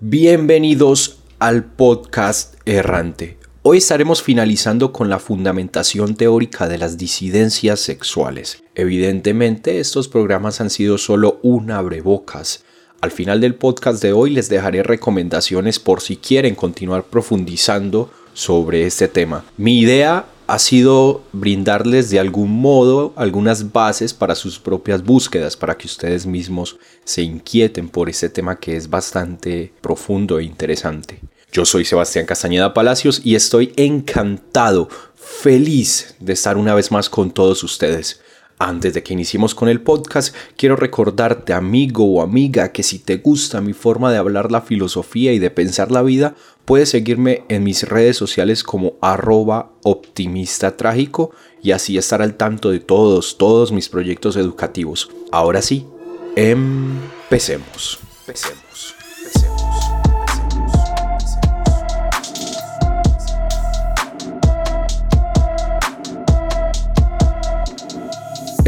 [0.00, 3.36] Bienvenidos al podcast Errante.
[3.62, 8.62] Hoy estaremos finalizando con la fundamentación teórica de las disidencias sexuales.
[8.76, 12.64] Evidentemente, estos programas han sido solo un abrebocas.
[13.00, 18.86] Al final del podcast de hoy les dejaré recomendaciones por si quieren continuar profundizando sobre
[18.86, 19.44] este tema.
[19.56, 25.76] Mi idea ha sido brindarles de algún modo algunas bases para sus propias búsquedas, para
[25.76, 31.20] que ustedes mismos se inquieten por este tema que es bastante profundo e interesante.
[31.52, 37.30] Yo soy Sebastián Castañeda Palacios y estoy encantado, feliz de estar una vez más con
[37.30, 38.22] todos ustedes.
[38.58, 43.18] Antes de que iniciemos con el podcast, quiero recordarte, amigo o amiga, que si te
[43.18, 46.34] gusta mi forma de hablar la filosofía y de pensar la vida,
[46.64, 51.30] puedes seguirme en mis redes sociales como arroba optimista trágico
[51.62, 55.08] y así estar al tanto de todos, todos mis proyectos educativos.
[55.30, 55.86] Ahora sí,
[56.34, 58.00] empecemos.
[58.26, 58.67] Empecemos.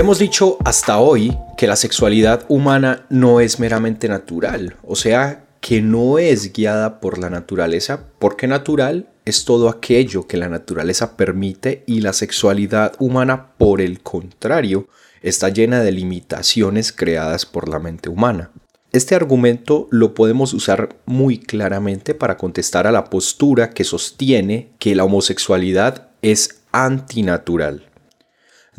[0.00, 5.82] Hemos dicho hasta hoy que la sexualidad humana no es meramente natural, o sea, que
[5.82, 11.84] no es guiada por la naturaleza, porque natural es todo aquello que la naturaleza permite
[11.86, 14.88] y la sexualidad humana, por el contrario,
[15.20, 18.52] está llena de limitaciones creadas por la mente humana.
[18.92, 24.94] Este argumento lo podemos usar muy claramente para contestar a la postura que sostiene que
[24.94, 27.89] la homosexualidad es antinatural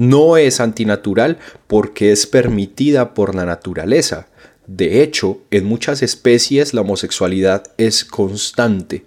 [0.01, 4.29] no es antinatural porque es permitida por la naturaleza.
[4.65, 9.05] De hecho, en muchas especies la homosexualidad es constante.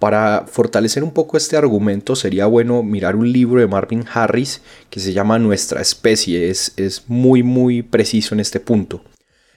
[0.00, 4.98] Para fortalecer un poco este argumento sería bueno mirar un libro de Marvin Harris que
[4.98, 6.50] se llama Nuestra especie.
[6.50, 9.04] Es, es muy muy preciso en este punto.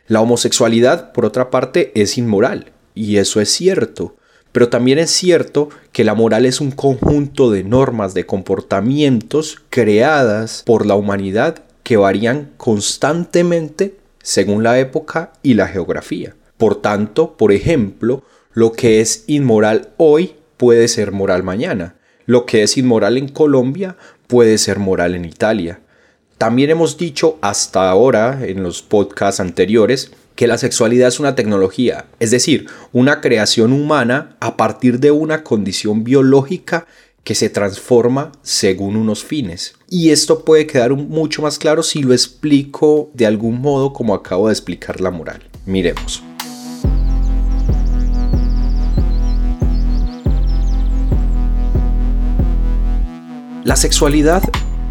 [0.06, 2.74] La homosexualidad, por otra parte, es inmoral.
[2.94, 4.18] Y eso es cierto.
[4.56, 10.64] Pero también es cierto que la moral es un conjunto de normas, de comportamientos creadas
[10.66, 16.38] por la humanidad que varían constantemente según la época y la geografía.
[16.56, 21.96] Por tanto, por ejemplo, lo que es inmoral hoy puede ser moral mañana.
[22.26, 23.98] Lo que es inmoral en Colombia
[24.28, 25.82] puede ser moral en Italia.
[26.38, 32.08] También hemos dicho hasta ahora en los podcasts anteriores que la sexualidad es una tecnología,
[32.20, 36.88] es decir, una creación humana a partir de una condición biológica
[37.24, 39.76] que se transforma según unos fines.
[39.90, 44.48] Y esto puede quedar mucho más claro si lo explico de algún modo como acabo
[44.48, 45.42] de explicar la moral.
[45.66, 46.22] Miremos.
[53.64, 54.44] La sexualidad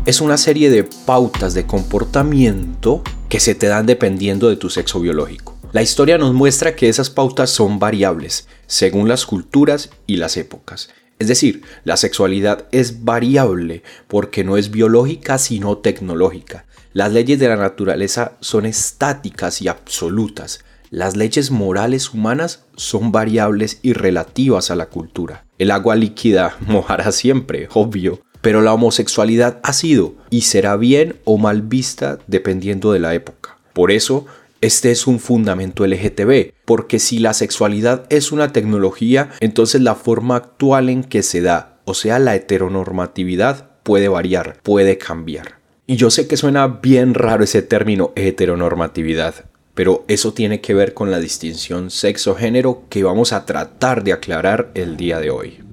[0.06, 5.00] es una serie de pautas de comportamiento que se te dan dependiendo de tu sexo
[5.00, 5.56] biológico.
[5.72, 10.90] La historia nos muestra que esas pautas son variables según las culturas y las épocas.
[11.18, 16.66] Es decir, la sexualidad es variable porque no es biológica sino tecnológica.
[16.92, 20.64] Las leyes de la naturaleza son estáticas y absolutas.
[20.90, 25.44] Las leyes morales humanas son variables y relativas a la cultura.
[25.58, 31.38] El agua líquida mojará siempre, obvio, pero la homosexualidad ha sido y será bien o
[31.38, 33.56] mal vista dependiendo de la época.
[33.72, 34.26] Por eso,
[34.60, 40.36] este es un fundamento LGTB, porque si la sexualidad es una tecnología, entonces la forma
[40.36, 45.60] actual en que se da, o sea, la heteronormatividad, puede variar, puede cambiar.
[45.86, 50.92] Y yo sé que suena bien raro ese término heteronormatividad, pero eso tiene que ver
[50.92, 55.64] con la distinción sexo-género que vamos a tratar de aclarar el día de hoy.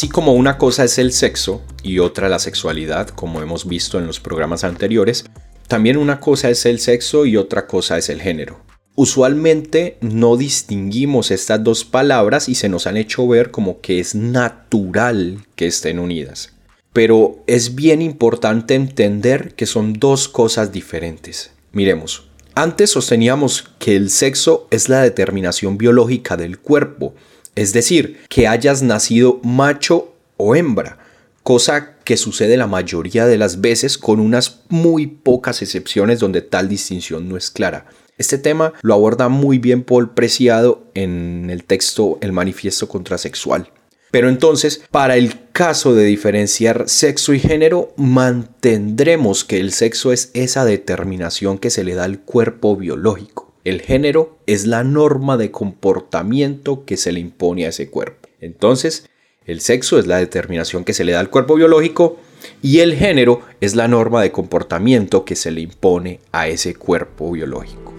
[0.00, 4.06] Así como una cosa es el sexo y otra la sexualidad, como hemos visto en
[4.06, 5.26] los programas anteriores,
[5.68, 8.60] también una cosa es el sexo y otra cosa es el género.
[8.94, 14.14] Usualmente no distinguimos estas dos palabras y se nos han hecho ver como que es
[14.14, 16.54] natural que estén unidas.
[16.94, 21.50] Pero es bien importante entender que son dos cosas diferentes.
[21.72, 27.14] Miremos, antes sosteníamos que el sexo es la determinación biológica del cuerpo
[27.60, 30.96] es decir, que hayas nacido macho o hembra,
[31.42, 36.70] cosa que sucede la mayoría de las veces con unas muy pocas excepciones donde tal
[36.70, 37.84] distinción no es clara.
[38.16, 43.70] Este tema lo aborda muy bien Paul Preciado en el texto El Manifiesto Contrasexual.
[44.10, 50.30] Pero entonces, para el caso de diferenciar sexo y género, mantendremos que el sexo es
[50.32, 53.49] esa determinación que se le da al cuerpo biológico.
[53.62, 58.26] El género es la norma de comportamiento que se le impone a ese cuerpo.
[58.40, 59.10] Entonces,
[59.44, 62.16] el sexo es la determinación que se le da al cuerpo biológico
[62.62, 67.32] y el género es la norma de comportamiento que se le impone a ese cuerpo
[67.32, 67.92] biológico.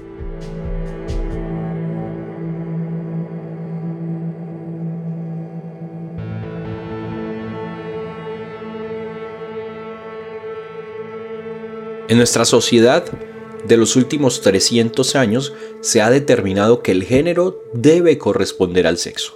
[12.08, 13.06] En nuestra sociedad,
[13.72, 19.32] de los últimos 300 años, se ha determinado que el género debe corresponder al sexo.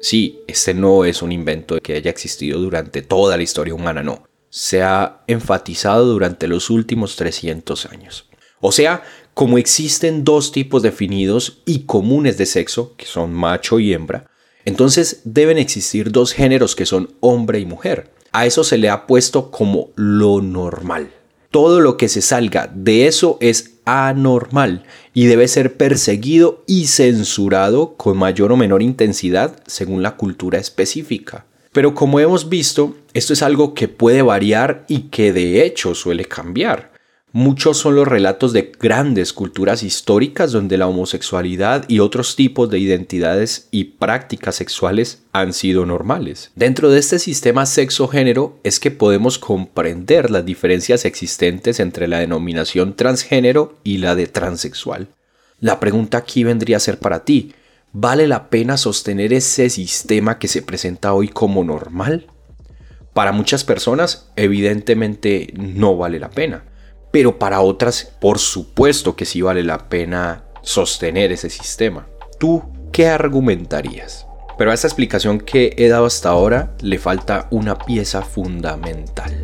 [0.00, 4.28] Sí, este no es un invento que haya existido durante toda la historia humana, no.
[4.48, 8.30] Se ha enfatizado durante los últimos 300 años.
[8.60, 9.02] O sea,
[9.34, 14.30] como existen dos tipos definidos y comunes de sexo, que son macho y hembra,
[14.64, 18.12] entonces deben existir dos géneros que son hombre y mujer.
[18.30, 21.10] A eso se le ha puesto como lo normal.
[21.50, 24.84] Todo lo que se salga de eso es anormal
[25.14, 31.44] y debe ser perseguido y censurado con mayor o menor intensidad según la cultura específica.
[31.72, 36.24] Pero como hemos visto, esto es algo que puede variar y que de hecho suele
[36.24, 36.89] cambiar.
[37.32, 42.80] Muchos son los relatos de grandes culturas históricas donde la homosexualidad y otros tipos de
[42.80, 46.50] identidades y prácticas sexuales han sido normales.
[46.56, 52.96] Dentro de este sistema sexo-género es que podemos comprender las diferencias existentes entre la denominación
[52.96, 55.06] transgénero y la de transexual.
[55.60, 57.54] La pregunta aquí vendría a ser para ti,
[57.92, 62.26] ¿vale la pena sostener ese sistema que se presenta hoy como normal?
[63.12, 66.64] Para muchas personas, evidentemente no vale la pena
[67.10, 72.06] pero para otras, por supuesto que sí vale la pena sostener ese sistema.
[72.38, 72.62] ¿Tú
[72.92, 74.26] qué argumentarías?
[74.56, 79.42] Pero a esta explicación que he dado hasta ahora le falta una pieza fundamental.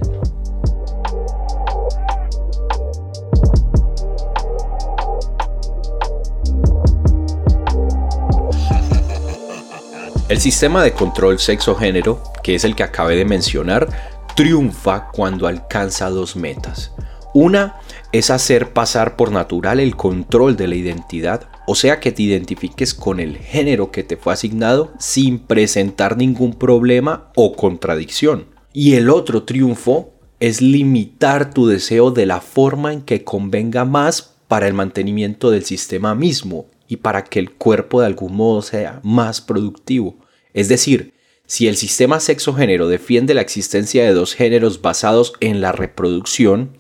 [10.29, 13.89] El sistema de control sexo-género, que es el que acabé de mencionar,
[14.35, 16.96] triunfa cuando alcanza dos metas.
[17.39, 17.77] Una
[18.13, 22.95] es hacer pasar por natural el control de la identidad, o sea que te identifiques
[22.95, 28.47] con el género que te fue asignado sin presentar ningún problema o contradicción.
[28.73, 34.39] Y el otro triunfo es limitar tu deseo de la forma en que convenga más
[34.49, 39.01] para el mantenimiento del sistema mismo y para que el cuerpo de algún modo sea
[39.03, 40.17] más productivo.
[40.55, 41.13] Es decir,
[41.45, 46.71] si el sistema sexo-género defiende la existencia de dos géneros basados en la reproducción,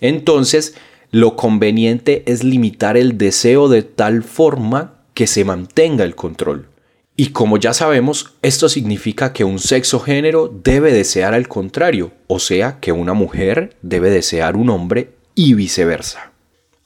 [0.00, 0.74] entonces,
[1.10, 6.68] lo conveniente es limitar el deseo de tal forma que se mantenga el control.
[7.16, 12.38] Y como ya sabemos, esto significa que un sexo género debe desear al contrario, o
[12.38, 16.30] sea, que una mujer debe desear un hombre y viceversa.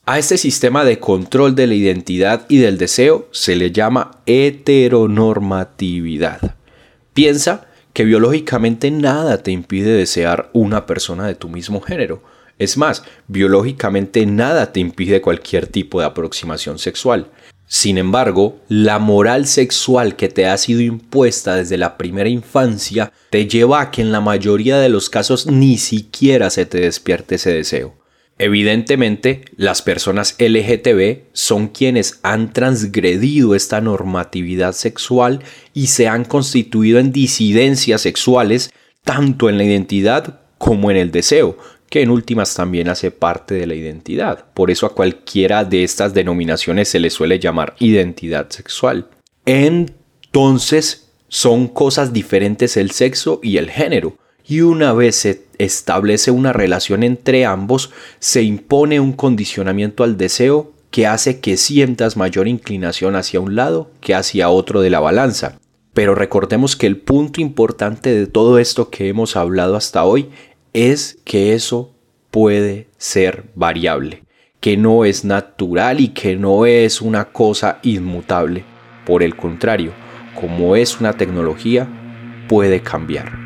[0.06, 6.56] A este sistema de control de la identidad y del deseo se le llama heteronormatividad.
[7.14, 12.22] Piensa que biológicamente nada te impide desear una persona de tu mismo género,
[12.58, 17.30] es más, biológicamente nada te impide cualquier tipo de aproximación sexual.
[17.66, 23.46] Sin embargo, la moral sexual que te ha sido impuesta desde la primera infancia te
[23.46, 27.52] lleva a que en la mayoría de los casos ni siquiera se te despierte ese
[27.52, 27.94] deseo.
[28.36, 35.40] Evidentemente, las personas LGTB son quienes han transgredido esta normatividad sexual
[35.72, 38.72] y se han constituido en disidencias sexuales
[39.04, 41.58] tanto en la identidad como en el deseo,
[41.94, 44.46] que en últimas también hace parte de la identidad.
[44.52, 49.06] Por eso a cualquiera de estas denominaciones se le suele llamar identidad sexual.
[49.46, 54.16] Entonces, son cosas diferentes el sexo y el género.
[54.44, 60.72] Y una vez se establece una relación entre ambos, se impone un condicionamiento al deseo
[60.90, 65.60] que hace que sientas mayor inclinación hacia un lado que hacia otro de la balanza.
[65.92, 70.30] Pero recordemos que el punto importante de todo esto que hemos hablado hasta hoy
[70.74, 71.94] es que eso
[72.32, 74.24] puede ser variable,
[74.58, 78.64] que no es natural y que no es una cosa inmutable.
[79.06, 79.92] Por el contrario,
[80.38, 81.86] como es una tecnología,
[82.48, 83.38] puede cambiar.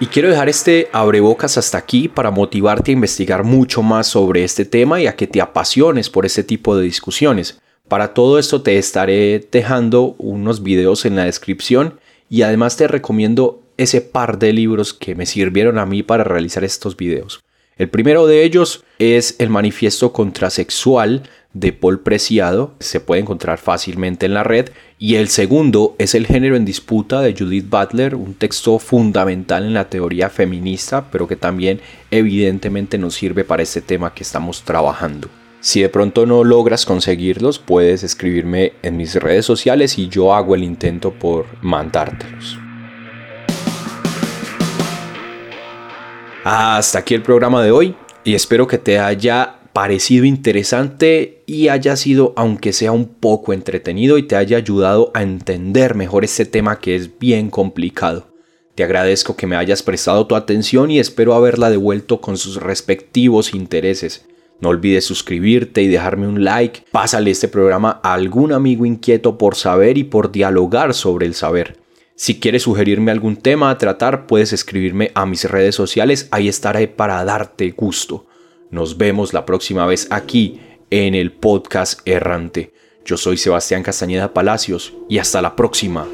[0.00, 4.64] Y quiero dejar este abrebocas hasta aquí para motivarte a investigar mucho más sobre este
[4.64, 7.60] tema y a que te apasiones por este tipo de discusiones.
[7.86, 12.00] Para todo esto te estaré dejando unos videos en la descripción
[12.32, 16.64] y además te recomiendo ese par de libros que me sirvieron a mí para realizar
[16.64, 17.44] estos videos.
[17.76, 24.24] El primero de ellos es El Manifiesto Contrasexual de Paul Preciado, se puede encontrar fácilmente
[24.24, 28.32] en la red, y el segundo es El género en disputa de Judith Butler, un
[28.32, 34.14] texto fundamental en la teoría feminista, pero que también evidentemente nos sirve para este tema
[34.14, 35.28] que estamos trabajando.
[35.62, 40.56] Si de pronto no logras conseguirlos, puedes escribirme en mis redes sociales y yo hago
[40.56, 42.58] el intento por mandártelos.
[46.42, 51.94] Hasta aquí el programa de hoy y espero que te haya parecido interesante y haya
[51.94, 56.80] sido, aunque sea un poco entretenido y te haya ayudado a entender mejor este tema
[56.80, 58.26] que es bien complicado.
[58.74, 63.54] Te agradezco que me hayas prestado tu atención y espero haberla devuelto con sus respectivos
[63.54, 64.26] intereses.
[64.60, 66.84] No olvides suscribirte y dejarme un like.
[66.92, 71.82] Pásale este programa a algún amigo inquieto por saber y por dialogar sobre el saber.
[72.14, 76.86] Si quieres sugerirme algún tema a tratar, puedes escribirme a mis redes sociales, ahí estaré
[76.86, 78.26] para darte gusto.
[78.70, 82.72] Nos vemos la próxima vez aquí en el podcast errante.
[83.04, 86.06] Yo soy Sebastián Castañeda Palacios y hasta la próxima.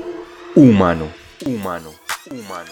[0.55, 1.09] Humano,
[1.45, 1.93] humano,
[2.31, 2.71] humano.